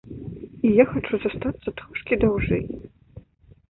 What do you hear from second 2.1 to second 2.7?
даўжэй.